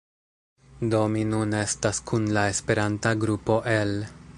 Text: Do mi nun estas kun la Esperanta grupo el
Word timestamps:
Do 0.93 1.01
mi 1.15 1.21
nun 1.33 1.53
estas 1.59 2.01
kun 2.13 2.27
la 2.39 2.47
Esperanta 2.57 3.17
grupo 3.27 3.61
el 3.81 3.99